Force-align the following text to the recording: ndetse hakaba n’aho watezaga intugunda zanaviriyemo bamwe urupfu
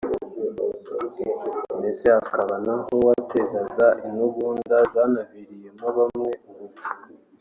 ndetse 1.79 2.05
hakaba 2.15 2.55
n’aho 2.65 2.93
watezaga 3.07 3.87
intugunda 4.07 4.75
zanaviriyemo 4.93 5.87
bamwe 5.97 6.31
urupfu 6.49 6.87